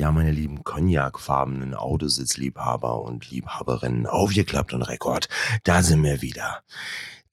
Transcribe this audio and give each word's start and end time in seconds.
Ja, 0.00 0.12
meine 0.12 0.30
lieben 0.30 0.64
cognacfarbenen 0.64 1.74
Autositzliebhaber 1.74 3.02
und 3.02 3.30
Liebhaberinnen, 3.30 4.06
aufgeklappt 4.06 4.72
und 4.72 4.80
Rekord, 4.80 5.28
da 5.64 5.82
sind 5.82 6.02
wir 6.02 6.22
wieder. 6.22 6.62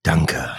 Danke. 0.04 0.52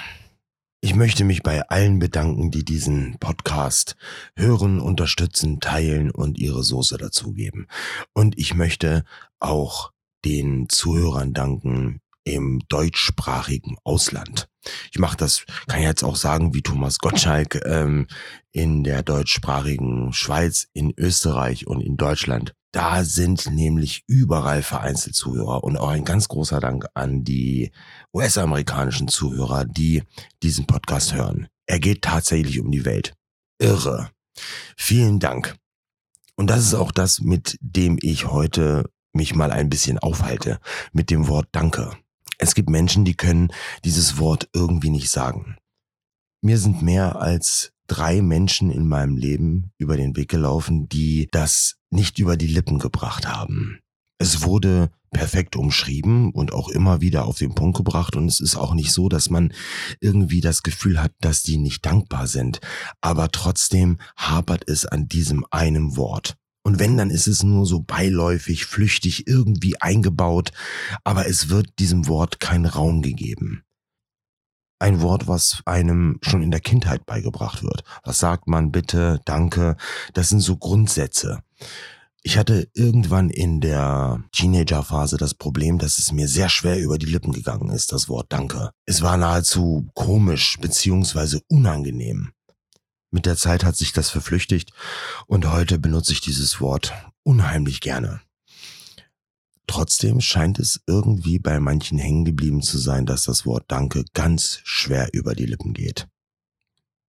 Ich 0.80 0.95
möchte 0.95 1.25
mich 1.25 1.43
bei 1.43 1.68
allen 1.68 1.98
bedanken, 1.98 2.50
die 2.50 2.64
diesen 2.64 3.18
Podcast 3.18 3.95
hören, 4.36 4.80
unterstützen, 4.80 5.61
teilen 5.61 6.11
und 6.11 6.39
ihre 6.39 6.62
Soße 6.62 6.96
dazugeben. 6.96 7.66
Und 8.14 8.38
ich 8.38 8.54
möchte 8.54 9.04
auch 9.38 9.93
den 10.25 10.70
Zuhörern 10.70 11.34
danken 11.34 12.00
im 12.25 12.62
deutschsprachigen 12.70 13.77
Ausland. 13.84 14.48
Ich 14.93 14.98
mache 14.98 15.16
das, 15.16 15.45
kann 15.66 15.80
ich 15.80 15.86
jetzt 15.86 16.05
auch 16.05 16.16
sagen, 16.16 16.55
wie 16.55 16.62
Thomas 16.62 16.98
Gottschalk 16.98 17.61
ähm, 17.64 18.07
in 18.52 18.84
der 18.84 19.02
deutschsprachigen 19.02 20.12
Schweiz, 20.12 20.69
in 20.73 20.92
Österreich 20.97 21.66
und 21.66 21.80
in 21.80 21.97
Deutschland. 21.97 22.55
Da 22.73 23.02
sind 23.05 23.51
nämlich 23.51 24.05
überall 24.06 24.62
vereinzelt 24.62 25.14
Zuhörer 25.14 25.64
und 25.64 25.78
auch 25.78 25.88
ein 25.88 26.05
ganz 26.05 26.28
großer 26.28 26.61
Dank 26.61 26.87
an 26.95 27.24
die 27.24 27.70
US-amerikanischen 28.12 29.09
Zuhörer, 29.09 29.64
die 29.64 30.02
diesen 30.42 30.66
Podcast 30.66 31.14
hören. 31.14 31.48
Er 31.66 31.80
geht 31.80 32.02
tatsächlich 32.02 32.61
um 32.61 32.70
die 32.70 32.84
Welt. 32.84 33.14
Irre. 33.59 34.11
Vielen 34.77 35.19
Dank. 35.19 35.56
Und 36.36 36.48
das 36.50 36.61
ist 36.61 36.75
auch 36.75 36.92
das, 36.92 37.20
mit 37.20 37.59
dem 37.61 37.98
ich 38.00 38.27
heute 38.27 38.91
mich 39.12 39.34
mal 39.34 39.50
ein 39.50 39.70
bisschen 39.70 39.98
aufhalte, 39.98 40.61
mit 40.92 41.11
dem 41.11 41.27
Wort 41.27 41.48
Danke. 41.52 41.97
Es 42.38 42.55
gibt 42.55 42.70
Menschen, 42.70 43.05
die 43.05 43.15
können 43.15 43.52
dieses 43.84 44.19
Wort 44.19 44.48
irgendwie 44.55 44.91
nicht 44.91 45.10
sagen. 45.10 45.56
Mir 46.41 46.59
sind 46.59 46.83
mehr 46.83 47.20
als 47.20 47.73
drei 47.88 48.23
Menschen 48.23 48.70
in 48.70 48.87
meinem 48.87 49.16
Leben 49.16 49.73
über 49.77 49.97
den 49.97 50.16
Weg 50.16 50.28
gelaufen, 50.28 50.89
die 50.89 51.28
das 51.33 51.77
nicht 51.91 52.19
über 52.19 52.36
die 52.36 52.47
Lippen 52.47 52.78
gebracht 52.78 53.27
haben. 53.27 53.81
Es 54.19 54.42
wurde 54.42 54.91
perfekt 55.11 55.56
umschrieben 55.56 56.31
und 56.33 56.53
auch 56.53 56.69
immer 56.69 57.00
wieder 57.00 57.25
auf 57.25 57.39
den 57.39 57.55
Punkt 57.55 57.77
gebracht 57.77 58.14
und 58.14 58.27
es 58.27 58.41
ist 58.41 58.56
auch 58.56 58.75
nicht 58.75 58.92
so, 58.92 59.09
dass 59.09 59.31
man 59.31 59.53
irgendwie 60.00 60.41
das 60.41 60.62
Gefühl 60.62 61.00
hat, 61.03 61.12
dass 61.20 61.42
die 61.42 61.56
nicht 61.56 61.84
dankbar 61.86 62.27
sind. 62.27 62.61
Aber 63.00 63.31
trotzdem 63.31 63.98
hapert 64.16 64.69
es 64.69 64.86
an 64.86 65.09
diesem 65.09 65.44
einen 65.50 65.97
Wort. 65.97 66.38
Und 66.64 66.78
wenn, 66.78 66.97
dann 66.97 67.11
ist 67.11 67.27
es 67.27 67.42
nur 67.42 67.67
so 67.67 67.81
beiläufig, 67.81 68.67
flüchtig, 68.67 69.27
irgendwie 69.27 69.81
eingebaut, 69.81 70.53
aber 71.05 71.27
es 71.27 71.48
wird 71.48 71.78
diesem 71.78 72.09
Wort 72.09 72.41
kein 72.41 72.67
Raum 72.67 73.03
gegeben. 73.03 73.62
Ein 74.81 75.00
Wort, 75.00 75.27
was 75.27 75.61
einem 75.65 76.19
schon 76.23 76.42
in 76.42 76.50
der 76.50 76.61
Kindheit 76.61 77.05
beigebracht 77.05 77.62
wird. 77.62 77.83
Was 78.05 78.19
sagt 78.19 78.47
man 78.47 78.70
bitte, 78.70 79.20
danke? 79.25 79.77
Das 80.15 80.28
sind 80.28 80.41
so 80.41 80.56
Grundsätze. 80.56 81.42
Ich 82.23 82.37
hatte 82.37 82.69
irgendwann 82.75 83.31
in 83.31 83.61
der 83.61 84.22
Teenagerphase 84.33 85.17
das 85.17 85.34
Problem, 85.34 85.78
dass 85.78 85.98
es 85.98 86.12
mir 86.12 86.28
sehr 86.28 86.48
schwer 86.48 86.78
über 86.78 86.98
die 86.98 87.06
Lippen 87.06 87.33
gegangen 87.33 87.70
ist, 87.70 87.93
das 87.93 88.09
Wort 88.09 88.27
Danke. 88.33 88.70
Es 88.84 89.03
war 89.03 89.17
nahezu 89.17 89.89
komisch 89.95 90.59
beziehungsweise 90.61 91.41
unangenehm. 91.48 92.33
Mit 93.11 93.27
der 93.27 93.37
Zeit 93.37 93.64
hat 93.64 93.77
sich 93.77 93.92
das 93.92 94.11
verflüchtigt 94.11 94.73
und 95.27 95.51
heute 95.51 95.78
benutze 95.78 96.12
ich 96.12 96.20
dieses 96.20 96.61
Wort 96.61 96.92
unheimlich 97.23 97.81
gerne. 97.81 98.20
Trotzdem 99.67 100.20
scheint 100.20 100.59
es 100.59 100.81
irgendwie 100.87 101.39
bei 101.39 101.61
manchen 101.61 101.98
hängen 101.98 102.25
geblieben 102.25 102.62
zu 102.62 102.78
sein, 102.78 103.06
dass 103.06 103.25
das 103.25 103.45
Wort 103.45 103.65
Danke 103.69 104.05
ganz 104.15 104.61
schwer 104.65 105.11
über 105.12 105.34
die 105.34 105.47
Lippen 105.47 105.75
geht. 105.75 106.09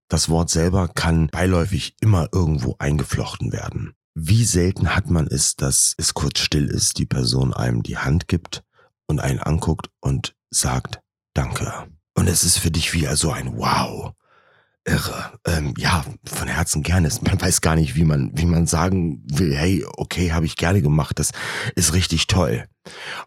Das 0.09 0.27
Wort 0.27 0.49
selber 0.49 0.87
kann 0.87 1.27
beiläufig 1.27 1.95
immer 2.01 2.29
irgendwo 2.33 2.75
eingeflochten 2.79 3.51
werden. 3.51 3.93
Wie 4.15 4.43
selten 4.43 4.95
hat 4.95 5.09
man 5.09 5.27
es, 5.27 5.55
dass 5.55 5.93
es 5.97 6.13
kurz 6.13 6.39
still 6.39 6.67
ist, 6.67 6.97
die 6.97 7.05
Person 7.05 7.53
einem 7.53 7.83
die 7.83 7.97
Hand 7.97 8.27
gibt 8.27 8.63
und 9.05 9.19
einen 9.19 9.39
anguckt 9.39 9.89
und 10.01 10.35
sagt 10.49 10.99
Danke. 11.33 11.87
Und 12.15 12.27
es 12.27 12.43
ist 12.43 12.57
für 12.57 12.71
dich 12.71 12.93
wie 12.93 13.07
also 13.07 13.31
ein 13.31 13.55
Wow. 13.57 14.13
Irre. 14.85 15.33
Ähm, 15.45 15.73
ja, 15.77 16.03
von 16.25 16.47
Herzen 16.47 16.83
gerne. 16.83 17.09
Man 17.21 17.41
weiß 17.41 17.61
gar 17.61 17.75
nicht, 17.75 17.95
wie 17.95 18.05
man, 18.05 18.31
wie 18.35 18.45
man 18.45 18.65
sagen 18.65 19.21
will, 19.25 19.55
hey, 19.55 19.85
okay, 19.97 20.31
habe 20.31 20.45
ich 20.45 20.55
gerne 20.55 20.81
gemacht, 20.81 21.19
das 21.19 21.31
ist 21.75 21.93
richtig 21.93 22.27
toll. 22.27 22.65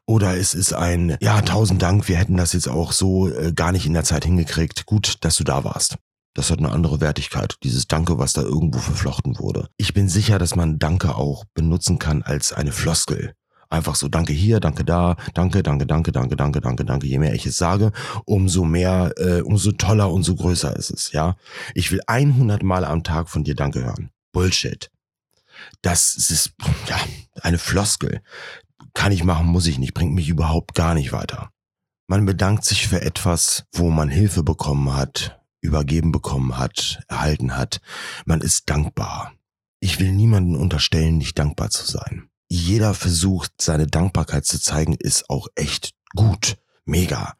Oder 0.06 0.36
es 0.36 0.54
ist 0.54 0.72
ein, 0.72 1.16
ja, 1.20 1.40
tausend 1.42 1.82
Dank, 1.82 2.08
wir 2.08 2.16
hätten 2.16 2.36
das 2.36 2.52
jetzt 2.52 2.68
auch 2.68 2.92
so 2.92 3.28
äh, 3.28 3.52
gar 3.52 3.72
nicht 3.72 3.86
in 3.86 3.92
der 3.92 4.04
Zeit 4.04 4.24
hingekriegt. 4.24 4.86
Gut, 4.86 5.16
dass 5.20 5.36
du 5.36 5.44
da 5.44 5.62
warst. 5.64 5.96
Das 6.34 6.50
hat 6.50 6.58
eine 6.58 6.72
andere 6.72 7.00
Wertigkeit, 7.00 7.56
dieses 7.62 7.86
Danke, 7.86 8.18
was 8.18 8.32
da 8.32 8.40
irgendwo 8.40 8.78
verflochten 8.78 9.38
wurde. 9.38 9.68
Ich 9.76 9.92
bin 9.92 10.08
sicher, 10.08 10.38
dass 10.38 10.56
man 10.56 10.78
Danke 10.78 11.14
auch 11.14 11.44
benutzen 11.54 11.98
kann 11.98 12.22
als 12.22 12.54
eine 12.54 12.72
Floskel. 12.72 13.34
Einfach 13.72 13.94
so, 13.94 14.08
danke 14.08 14.34
hier, 14.34 14.60
danke 14.60 14.84
da, 14.84 15.16
danke, 15.32 15.62
danke, 15.62 15.86
danke, 15.86 16.12
danke, 16.12 16.36
danke, 16.36 16.60
danke, 16.60 16.84
danke. 16.84 17.06
Je 17.06 17.18
mehr 17.18 17.32
ich 17.32 17.46
es 17.46 17.56
sage, 17.56 17.90
umso 18.26 18.64
mehr, 18.64 19.14
äh, 19.16 19.40
umso 19.40 19.72
toller, 19.72 20.12
umso 20.12 20.34
größer 20.34 20.76
ist 20.76 20.90
es, 20.90 21.12
ja. 21.12 21.36
Ich 21.74 21.90
will 21.90 22.02
100 22.06 22.62
Mal 22.62 22.84
am 22.84 23.02
Tag 23.02 23.30
von 23.30 23.44
dir 23.44 23.54
Danke 23.54 23.82
hören. 23.82 24.10
Bullshit. 24.30 24.90
Das 25.80 26.14
ist, 26.16 26.52
ja, 26.86 27.00
eine 27.40 27.56
Floskel. 27.56 28.20
Kann 28.92 29.10
ich 29.10 29.24
machen, 29.24 29.46
muss 29.46 29.66
ich 29.66 29.78
nicht, 29.78 29.94
bringt 29.94 30.12
mich 30.12 30.28
überhaupt 30.28 30.74
gar 30.74 30.92
nicht 30.92 31.12
weiter. 31.12 31.48
Man 32.08 32.26
bedankt 32.26 32.66
sich 32.66 32.86
für 32.88 33.00
etwas, 33.00 33.64
wo 33.72 33.88
man 33.88 34.10
Hilfe 34.10 34.42
bekommen 34.42 34.94
hat, 34.94 35.40
übergeben 35.62 36.12
bekommen 36.12 36.58
hat, 36.58 37.00
erhalten 37.08 37.56
hat. 37.56 37.80
Man 38.26 38.42
ist 38.42 38.68
dankbar. 38.68 39.32
Ich 39.80 39.98
will 39.98 40.12
niemanden 40.12 40.56
unterstellen, 40.56 41.16
nicht 41.16 41.38
dankbar 41.38 41.70
zu 41.70 41.90
sein 41.90 42.28
jeder 42.52 42.92
versucht, 42.92 43.50
seine 43.62 43.86
Dankbarkeit 43.86 44.44
zu 44.44 44.60
zeigen, 44.60 44.94
ist 44.94 45.30
auch 45.30 45.48
echt 45.54 45.94
gut. 46.14 46.58
Mega. 46.84 47.34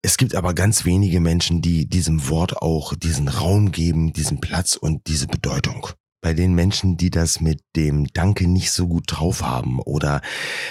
Es 0.00 0.16
gibt 0.16 0.36
aber 0.36 0.54
ganz 0.54 0.84
wenige 0.84 1.18
Menschen, 1.18 1.60
die 1.60 1.88
diesem 1.88 2.28
Wort 2.28 2.58
auch 2.58 2.94
diesen 2.94 3.26
Raum 3.26 3.72
geben, 3.72 4.12
diesen 4.12 4.40
Platz 4.40 4.76
und 4.76 5.08
diese 5.08 5.26
Bedeutung. 5.26 5.88
Bei 6.20 6.34
den 6.34 6.54
Menschen, 6.54 6.96
die 6.96 7.10
das 7.10 7.40
mit 7.40 7.62
dem 7.74 8.06
Danke 8.12 8.46
nicht 8.46 8.70
so 8.70 8.86
gut 8.86 9.04
drauf 9.08 9.42
haben 9.42 9.80
oder 9.80 10.20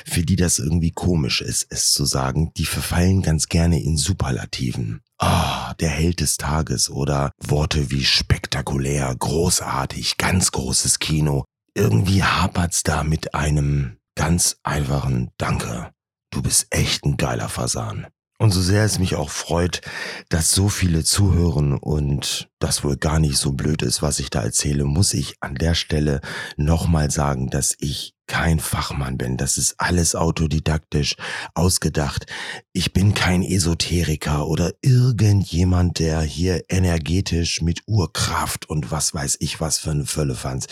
für 0.06 0.22
die 0.22 0.38
das 0.38 0.60
irgendwie 0.60 0.92
komisch 0.92 1.42
ist, 1.42 1.68
es 1.70 1.92
zu 1.92 2.06
sagen, 2.06 2.52
die 2.56 2.66
verfallen 2.66 3.22
ganz 3.22 3.50
gerne 3.50 3.82
in 3.82 3.98
Superlativen. 3.98 5.02
Ah, 5.18 5.72
oh, 5.72 5.74
der 5.80 5.90
Held 5.90 6.22
des 6.22 6.38
Tages 6.38 6.90
oder 6.90 7.32
Worte 7.40 7.92
wie 7.92 8.06
spektakulär, 8.06 9.14
großartig, 9.18 10.18
ganz 10.18 10.52
großes 10.52 11.00
Kino 11.00 11.44
irgendwie 11.78 12.24
hapert's 12.24 12.84
da 12.84 13.04
mit 13.04 13.36
einem 13.36 13.98
ganz 14.16 14.60
einfachen 14.64 15.30
Danke. 15.38 15.92
Du 16.32 16.42
bist 16.42 16.68
echt 16.72 17.06
ein 17.06 17.18
geiler 17.18 17.50
Fasan. 17.50 18.08
Und 18.40 18.52
so 18.52 18.62
sehr 18.62 18.84
es 18.84 19.00
mich 19.00 19.16
auch 19.16 19.32
freut, 19.32 19.82
dass 20.30 20.52
so 20.52 20.70
viele 20.70 21.04
zuhören 21.04 21.76
und 21.76 22.50
das 22.60 22.84
wohl 22.84 22.96
gar 22.96 23.20
nicht 23.20 23.38
so 23.38 23.54
blöd 23.54 23.82
ist, 23.82 24.04
was 24.04 24.20
ich 24.20 24.30
da 24.30 24.44
erzähle, 24.44 24.86
muss 24.86 25.16
ich 25.16 25.38
an 25.40 25.56
der 25.56 25.74
Stelle 25.74 26.22
nochmal 26.56 27.10
sagen, 27.10 27.50
dass 27.50 27.76
ich 27.80 28.14
kein 28.28 28.60
Fachmann 28.60 29.18
bin. 29.18 29.38
Das 29.38 29.58
ist 29.58 29.76
alles 29.80 30.14
autodidaktisch 30.14 31.16
ausgedacht. 31.56 32.28
Ich 32.74 32.94
bin 32.94 33.16
kein 33.16 33.42
Esoteriker 33.42 34.48
oder 34.48 34.74
irgendjemand, 34.82 35.98
der 35.98 36.22
hier 36.22 36.64
energetisch 36.70 37.62
mit 37.62 37.84
Urkraft 37.88 38.70
und 38.70 38.92
was 38.92 39.14
weiß 39.14 39.38
ich 39.40 39.60
was 39.60 39.80
für 39.80 39.92
eine 39.92 40.06
Fülle 40.06 40.36
fand. 40.36 40.68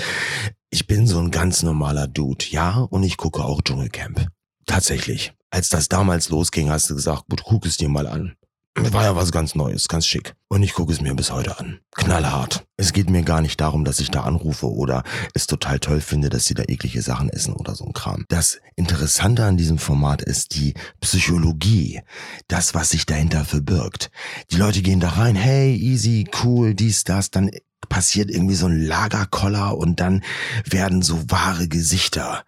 Ich 0.69 0.85
bin 0.85 1.07
so 1.07 1.19
ein 1.19 1.31
ganz 1.31 1.63
normaler 1.63 2.07
Dude, 2.07 2.45
ja, 2.49 2.79
und 2.79 3.03
ich 3.03 3.17
gucke 3.17 3.43
auch 3.43 3.61
Dschungelcamp. 3.61 4.27
Tatsächlich 4.65 5.33
als 5.55 5.69
das 5.69 5.87
damals 5.87 6.27
losging, 6.27 6.69
hast 6.69 6.89
du 6.89 6.95
gesagt, 6.95 7.29
gut, 7.29 7.43
guck 7.45 7.65
es 7.65 7.77
dir 7.77 7.87
mal 7.87 8.07
an. 8.07 8.35
War 8.77 9.03
ja 9.03 9.15
was 9.15 9.31
ganz 9.31 9.55
Neues, 9.55 9.87
ganz 9.87 10.05
schick. 10.05 10.35
Und 10.49 10.63
ich 10.63 10.73
gucke 10.73 10.91
es 10.91 10.99
mir 10.99 11.15
bis 11.15 11.31
heute 11.31 11.57
an. 11.57 11.79
Knallhart. 11.95 12.65
Es 12.75 12.91
geht 12.91 13.09
mir 13.09 13.23
gar 13.23 13.39
nicht 13.39 13.61
darum, 13.61 13.85
dass 13.85 14.01
ich 14.01 14.11
da 14.11 14.23
anrufe 14.23 14.69
oder 14.69 15.03
es 15.33 15.47
total 15.47 15.79
toll 15.79 16.01
finde, 16.01 16.27
dass 16.27 16.43
sie 16.43 16.55
da 16.55 16.63
eklige 16.63 17.01
Sachen 17.01 17.29
essen 17.29 17.53
oder 17.53 17.73
so 17.73 17.85
ein 17.85 17.93
Kram. 17.93 18.25
Das 18.27 18.59
Interessante 18.75 19.45
an 19.45 19.55
diesem 19.55 19.77
Format 19.77 20.21
ist 20.21 20.55
die 20.55 20.73
Psychologie. 20.99 22.01
Das, 22.49 22.73
was 22.73 22.89
sich 22.89 23.05
dahinter 23.05 23.45
verbirgt. 23.45 24.11
Die 24.51 24.57
Leute 24.57 24.81
gehen 24.81 24.99
da 24.99 25.11
rein, 25.11 25.37
hey, 25.37 25.73
easy, 25.73 26.27
cool, 26.43 26.75
dies, 26.75 27.05
das, 27.05 27.31
dann 27.31 27.49
passiert 27.85 28.29
irgendwie 28.29 28.55
so 28.55 28.67
ein 28.67 28.85
Lagerkoller 28.85 29.77
und 29.77 29.99
dann 29.99 30.23
werden 30.65 31.01
so 31.01 31.29
wahre 31.29 31.67
Gesichter 31.67 32.43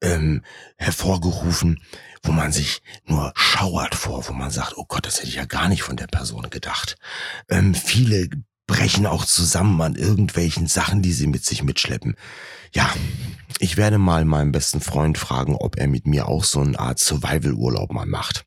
ähm, 0.00 0.42
hervorgerufen 0.76 1.80
wo 2.26 2.32
man 2.32 2.52
sich 2.52 2.82
nur 3.06 3.32
schauert 3.36 3.94
vor, 3.94 4.28
wo 4.28 4.32
man 4.32 4.50
sagt, 4.50 4.76
oh 4.76 4.84
Gott, 4.86 5.06
das 5.06 5.18
hätte 5.18 5.28
ich 5.28 5.36
ja 5.36 5.44
gar 5.44 5.68
nicht 5.68 5.82
von 5.82 5.96
der 5.96 6.08
Person 6.08 6.50
gedacht. 6.50 6.96
Ähm, 7.48 7.74
viele 7.74 8.28
brechen 8.66 9.06
auch 9.06 9.24
zusammen 9.24 9.80
an 9.80 9.94
irgendwelchen 9.94 10.66
Sachen, 10.66 11.02
die 11.02 11.12
sie 11.12 11.28
mit 11.28 11.44
sich 11.44 11.62
mitschleppen. 11.62 12.16
Ja, 12.74 12.92
ich 13.60 13.76
werde 13.76 13.98
mal 13.98 14.24
meinen 14.24 14.52
besten 14.52 14.80
Freund 14.80 15.18
fragen, 15.18 15.54
ob 15.54 15.78
er 15.78 15.86
mit 15.86 16.06
mir 16.06 16.28
auch 16.28 16.44
so 16.44 16.60
eine 16.60 16.78
Art 16.78 16.98
Survival-Urlaub 16.98 17.92
mal 17.92 18.06
macht. 18.06 18.44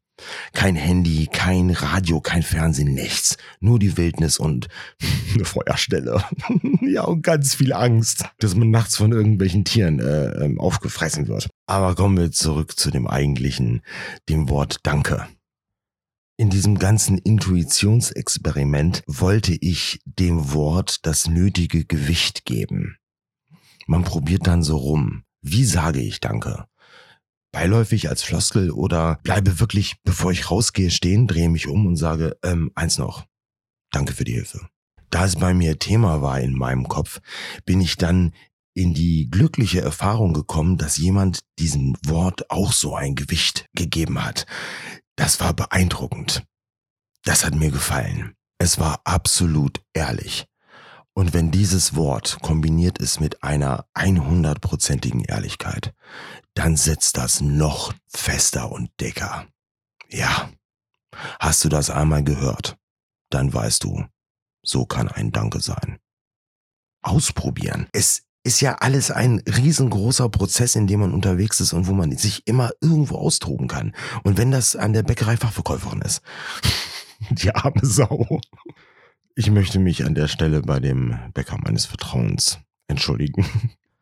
Kein 0.54 0.76
Handy, 0.76 1.28
kein 1.32 1.72
Radio, 1.72 2.22
kein 2.22 2.44
Fernsehen, 2.44 2.94
nichts. 2.94 3.38
Nur 3.60 3.80
die 3.80 3.98
Wildnis 3.98 4.40
und 4.40 4.68
eine 5.34 5.46
Feuerstelle. 5.46 6.24
ja, 6.82 7.04
und 7.04 7.22
ganz 7.22 7.56
viel 7.56 7.74
Angst, 7.74 8.26
dass 8.40 8.56
man 8.56 8.70
nachts 8.70 8.98
von 8.98 9.12
irgendwelchen 9.12 9.66
Tieren 9.66 10.00
äh, 10.00 10.46
ähm, 10.46 10.60
aufgefressen 10.60 11.28
wird. 11.28 11.50
Aber 11.68 11.96
kommen 11.96 12.18
wir 12.18 12.32
zurück 12.32 12.78
zu 12.78 12.92
dem 12.92 13.08
eigentlichen, 13.08 13.82
dem 14.28 14.50
Wort 14.50 14.78
Danke. 14.84 15.28
In 16.38 16.50
diesem 16.50 16.80
ganzen 16.80 17.18
Intuitionsexperiment 17.18 19.04
wollte 19.08 19.58
ich 19.60 20.00
dem 20.06 20.54
Wort 20.54 21.06
das 21.06 21.28
nötige 21.28 21.84
Gewicht 21.84 22.46
geben. 22.46 22.96
Man 23.88 24.04
probiert 24.04 24.48
dann 24.48 24.64
so 24.64 24.78
rum. 24.78 25.24
Wie 25.42 25.66
sage 25.66 26.00
ich 26.00 26.22
Danke? 26.22 26.66
Beiläufig 27.52 28.10
als 28.10 28.24
Floskel 28.24 28.72
oder 28.72 29.20
bleibe 29.24 29.60
wirklich, 29.60 29.98
bevor 30.04 30.32
ich 30.32 30.50
rausgehe, 30.50 30.92
stehen, 30.92 31.28
drehe 31.28 31.50
mich 31.50 31.68
um 31.68 31.86
und 31.86 31.96
sage, 31.96 32.38
ähm, 32.44 32.72
eins 32.76 32.98
noch. 32.98 33.26
Danke 33.92 34.14
für 34.14 34.24
die 34.24 34.34
Hilfe. 34.34 34.68
Da 35.10 35.26
es 35.26 35.36
bei 35.36 35.54
mir 35.54 35.80
Thema 35.80 36.22
war 36.22 36.40
in 36.40 36.54
meinem 36.54 36.88
Kopf, 36.88 37.20
bin 37.66 37.82
ich 37.82 37.98
dann 37.98 38.34
in 38.76 38.94
die 38.94 39.30
glückliche 39.30 39.82
Erfahrung 39.82 40.34
gekommen, 40.34 40.78
dass 40.78 40.98
jemand 40.98 41.40
diesem 41.58 41.96
Wort 42.06 42.50
auch 42.52 42.72
so 42.72 42.96
ein 42.96 43.16
Gewicht 43.16 43.66
gegeben 43.74 44.24
hat. 44.24 44.46
Das 45.16 45.40
war 45.40 45.54
beeindruckend. 45.54 46.44
Das 47.24 47.44
hat 47.44 47.56
mir 47.56 47.72
gefallen. 47.72 48.36
Es 48.60 48.80
war 48.80 49.02
absolut 49.04 49.82
ehrlich. 49.94 50.46
Und 51.20 51.34
wenn 51.34 51.52
dieses 51.52 51.98
Wort 51.98 52.38
kombiniert 52.42 52.98
ist 52.98 53.20
mit 53.20 53.44
einer 53.44 53.86
100%igen 53.94 55.26
Ehrlichkeit, 55.26 55.94
dann 56.54 56.78
sitzt 56.78 57.18
das 57.18 57.42
noch 57.42 57.94
fester 58.08 58.72
und 58.72 58.90
dicker. 59.02 59.46
Ja. 60.08 60.50
Hast 61.38 61.66
du 61.66 61.68
das 61.68 61.90
einmal 61.90 62.24
gehört? 62.24 62.78
Dann 63.30 63.54
weißt 63.54 63.84
du, 63.84 64.06
so 64.64 64.86
kann 64.86 65.10
ein 65.10 65.34
Danke 65.34 65.60
sein. 65.60 66.00
Ausprobieren. 67.02 67.90
Es 67.92 68.24
ist 68.46 68.62
ja 68.62 68.76
alles 68.76 69.12
ein 69.12 69.44
riesengroßer 69.46 70.30
Prozess, 70.30 70.78
in 70.78 70.88
dem 70.88 71.02
man 71.02 71.14
unterwegs 71.14 71.60
ist 71.60 71.74
und 71.74 71.88
wo 71.88 71.92
man 71.92 72.16
sich 72.16 72.48
immer 72.48 72.72
irgendwo 72.80 73.18
austoben 73.18 73.68
kann. 73.68 73.94
Und 74.24 74.38
wenn 74.38 74.52
das 74.52 74.78
an 74.78 74.94
der 74.94 75.04
Bäckerei-Fachverkäuferin 75.04 76.02
ist. 76.02 76.22
Die 77.32 77.54
arme 77.54 77.86
Sau. 77.86 78.40
Ich 79.40 79.50
möchte 79.50 79.80
mich 79.80 80.04
an 80.04 80.16
der 80.16 80.28
Stelle 80.28 80.62
bei 80.62 80.82
dem 80.82 81.18
Bäcker 81.34 81.58
meines 81.64 81.86
Vertrauens 81.86 82.60
entschuldigen. 82.90 83.46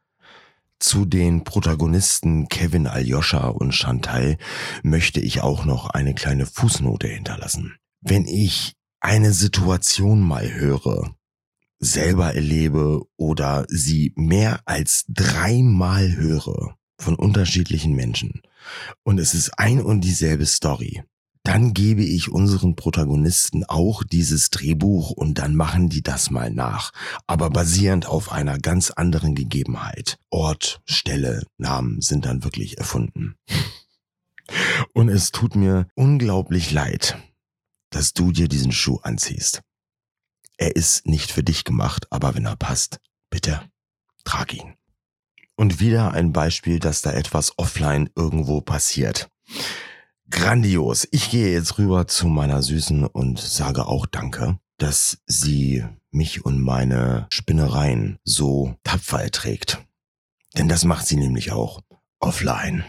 Zu 0.80 1.06
den 1.06 1.44
Protagonisten 1.44 2.48
Kevin 2.48 2.88
Aljoscha 2.88 3.50
und 3.50 3.76
Chantal 3.76 4.40
möchte 4.82 5.20
ich 5.20 5.42
auch 5.42 5.64
noch 5.64 5.92
eine 5.92 6.16
kleine 6.16 6.48
Fußnote 6.48 7.08
hinterlassen. 7.08 7.76
Wenn 8.02 8.26
ich 8.26 8.74
eine 9.00 9.32
Situation 9.32 10.22
mal 10.22 10.52
höre, 10.52 11.16
selber 11.78 12.34
erlebe 12.34 13.04
oder 13.16 13.68
sie 13.70 14.14
mehr 14.16 14.62
als 14.66 15.06
dreimal 15.08 16.16
höre 16.16 16.78
von 16.98 17.14
unterschiedlichen 17.14 17.94
Menschen 17.94 18.42
und 19.04 19.20
es 19.20 19.36
ist 19.36 19.60
ein 19.60 19.82
und 19.82 20.02
dieselbe 20.02 20.48
Story, 20.48 21.04
dann 21.48 21.74
gebe 21.74 22.04
ich 22.04 22.30
unseren 22.30 22.76
Protagonisten 22.76 23.64
auch 23.64 24.04
dieses 24.04 24.50
Drehbuch 24.50 25.12
und 25.12 25.36
dann 25.36 25.56
machen 25.56 25.88
die 25.88 26.04
das 26.04 26.30
mal 26.30 26.52
nach. 26.52 26.92
Aber 27.26 27.50
basierend 27.50 28.06
auf 28.06 28.34
einer 28.34 28.60
ganz 28.60 28.92
anderen 28.92 29.34
Gegebenheit. 29.34 30.20
Ort, 30.30 30.82
Stelle, 30.84 31.46
Namen 31.58 32.02
sind 32.02 32.26
dann 32.26 32.44
wirklich 32.44 32.78
erfunden. 32.80 33.36
Und 34.94 35.10
es 35.10 35.32
tut 35.32 35.56
mir 35.56 35.88
unglaublich 35.96 36.72
leid, 36.72 37.18
dass 37.92 38.14
du 38.14 38.32
dir 38.32 38.48
diesen 38.48 38.72
Schuh 38.72 39.00
anziehst. 39.04 39.62
Er 40.58 40.76
ist 40.76 41.06
nicht 41.08 41.32
für 41.32 41.44
dich 41.44 41.64
gemacht, 41.64 42.08
aber 42.12 42.36
wenn 42.36 42.46
er 42.46 42.56
passt, 42.56 43.00
bitte, 43.30 43.62
trag 44.24 44.54
ihn. 44.54 44.76
Und 45.56 45.80
wieder 45.80 46.12
ein 46.12 46.34
Beispiel, 46.34 46.80
dass 46.80 47.02
da 47.02 47.12
etwas 47.12 47.58
offline 47.58 48.10
irgendwo 48.16 48.62
passiert. 48.62 49.30
Grandios. 50.30 51.08
Ich 51.12 51.32
gehe 51.32 51.54
jetzt 51.54 51.78
rüber 51.78 52.08
zu 52.08 52.28
meiner 52.28 52.62
Süßen 52.62 53.06
und 53.06 53.40
sage 53.40 53.88
auch 53.88 54.06
Danke, 54.06 54.60
dass 54.78 55.20
sie 55.26 55.86
mich 56.12 56.44
und 56.44 56.62
meine 56.62 57.28
Spinnereien 57.30 58.18
so 58.24 58.76
tapfer 58.84 59.22
erträgt. 59.22 59.86
Denn 60.58 60.68
das 60.68 60.84
macht 60.84 61.08
sie 61.08 61.18
nämlich 61.18 61.52
auch 61.52 61.82
offline. 62.20 62.84